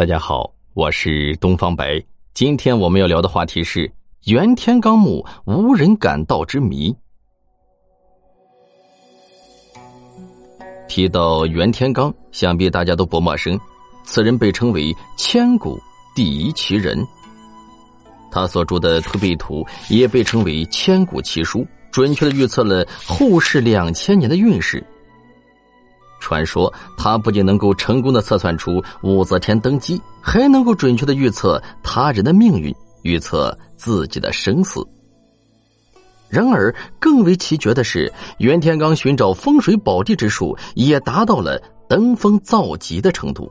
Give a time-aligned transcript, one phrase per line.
[0.00, 2.02] 大家好，我是东方白。
[2.32, 3.92] 今天我们要聊的话题是
[4.24, 6.90] 袁天罡墓无人敢到之谜。
[10.88, 13.60] 提到袁天罡，想必大家都不陌生。
[14.02, 15.78] 此人被称为千古
[16.14, 17.06] 第一奇人，
[18.30, 19.62] 他所著的《推背图》
[19.94, 24.82] 也被称为千古奇书，准确的预测了后世两千年的运势。
[26.20, 34.86] 传说他不仅能够成功的测算出武则天登基，还能够准确的预测他人的命运，预测自己的生死。
[36.28, 43.50] 然而，更为奇绝的是，袁天罡寻找风水宝地之术也达到了登峰造极的程度。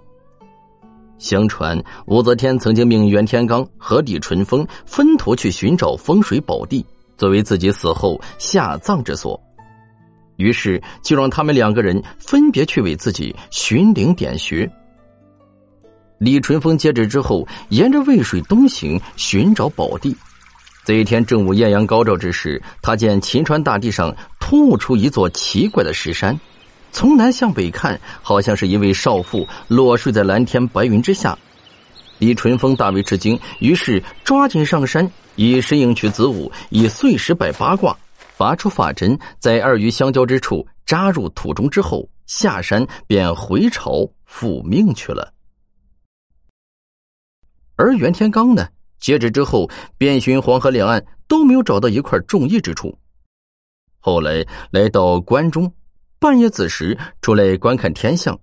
[1.17, 6.85] 相传，武则天曾经命袁天罡和李淳风分头去寻找风水宝地，
[7.17, 9.37] 作为自己死后下葬之所。
[10.39, 14.69] 于是，就让他们两个人分别去为自己寻灵点穴。
[16.17, 20.15] 李淳风接旨之后，沿着渭水东行，寻找宝地。
[20.85, 26.39] 这一天正午艳阳高照之时，他见秦川大地上突出一座奇怪的石山，
[26.93, 31.37] 从南向北看，好像是一位少妇裸睡在蓝天白云之下。
[32.17, 37.95] 李淳风大为吃惊，于是抓紧上山，以身影取子午，以碎石摆八卦。
[38.39, 45.33] 拔出法针，在二鱼相交之处扎入土中之后，下山便回朝复命去了。
[47.75, 48.65] 而袁天罡呢，
[48.97, 52.97] 接旨之后，遍寻黄河两岸，都没有找到一块中意之处。
[53.99, 55.69] 后来来到关中，
[56.17, 58.39] 半夜子时出来观看天象，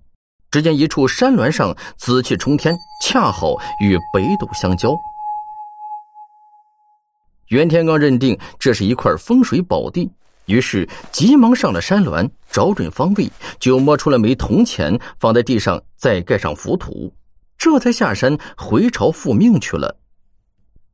[0.51, 4.95] 只见一处山峦上紫气冲天，恰好与北斗相交。
[7.47, 10.09] 袁天罡认定这是一块风水宝地，
[10.47, 17.13] 于是急忙上了山峦，找准方位，就摸出了枚铜钱，放在地上，再盖上浮土，
[17.57, 19.95] 这才下山回朝复命去了。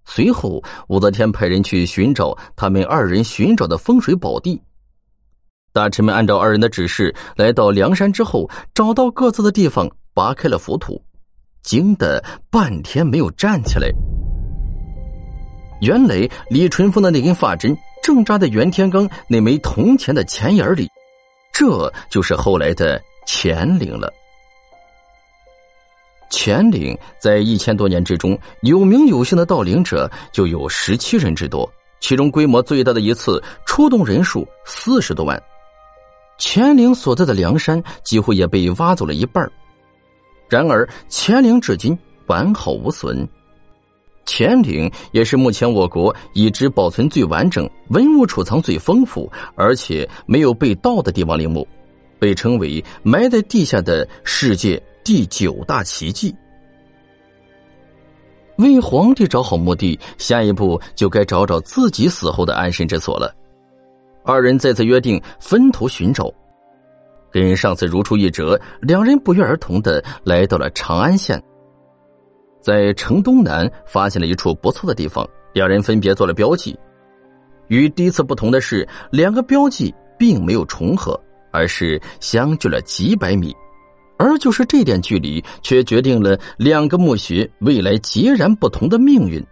[0.06, 4.62] 随后，武则天派人去寻找他们二人寻找的风水宝地。
[5.72, 11.02] 大臣们按照二人的指示，来到梁山之后，找到各自的地方，拔开了浮土，
[11.64, 13.90] 惊得半天没有站起来。
[15.84, 20.90] 原来李淳风的那根发针正扎在袁天罡那枚铜钱的钱眼里，
[21.52, 24.10] 这就是后来的钱陵了。
[26.30, 31.70] 钱陵在一千多年之中，有名有姓的盗陵者就有十七人之多，
[32.00, 35.42] 其中规模最大的一次出动人数四十多万。
[36.38, 39.52] 钱陵所在的梁山几乎也被挖走了一半，
[40.48, 43.28] 然而钱陵至今完好无损。
[44.26, 51.68] 乾陵也是目前我国已知保存最完整、文物储藏最丰富，而且没有被盗的帝王陵墓，
[52.20, 56.34] 被称为埋在地下的世界第九大奇迹。
[58.58, 63.36] 为皇帝找好墓地，下一步就该找找自己死后的安身之所了。
[64.24, 66.32] 二人再次约定分头寻找，
[67.32, 71.44] 跟上次如出一辙，两人不约而同的来到了长安县。
[72.64, 76.74] 在城东南发现了一处不错的地方，两人分别做了标记。
[77.68, 81.20] 与第一次不同的是，两个标记并没有重合，
[81.52, 83.54] 而是相距了几百米。
[84.18, 89.46] 而就是这点距离，却决定了两个墓穴未来截然不同的命运。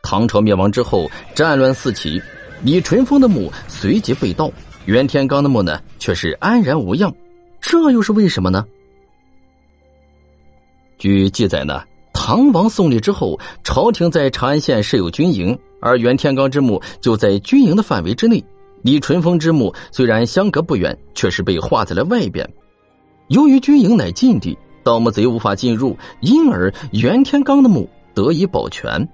[0.00, 2.22] 唐朝灭亡之后，战乱四起，
[2.62, 4.48] 李淳风的墓随即被盗，
[4.84, 7.12] 袁天罡的墓呢却是安然无恙，
[7.60, 8.64] 这又是为什么呢？
[10.98, 11.82] 据记载呢，
[12.12, 18.44] 唐王宋立之后，朝廷在长安县设有军营，而袁天罡之墓就在军营的范围之内。
[18.82, 22.48] 李淳风之墓虽然相隔不远，却是被划在了外边。
[23.28, 29.08] 由于军营乃禁地，盗墓贼无法进入，因而袁天罡的墓得以保全。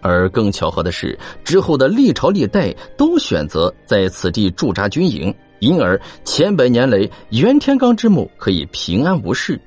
[0.00, 9.60] 而更巧合的是，之后的历朝历代都选择在此地驻扎军营，因而千百年来袁天罡之墓可以平安无事。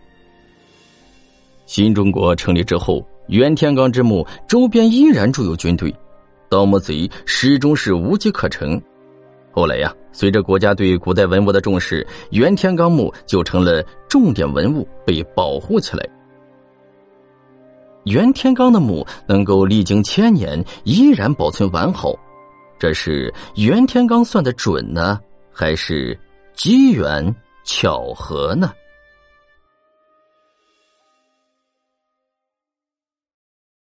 [1.70, 5.96] 新中国成立之后，袁天罡之墓周边依然驻有军队，
[6.50, 8.82] 盗墓贼始终是无机可乘。
[9.52, 16.04] 后来呀，随着国家对古代文物的重视，袁天罡墓就成了重点文物，被保护起来。
[18.06, 22.16] 袁天罡的墓能够历经千年依然保存完好，
[22.80, 25.20] 这是袁天罡算的准呢，
[25.52, 26.20] 还是
[26.56, 27.24] 机缘
[27.64, 28.72] 巧合呢？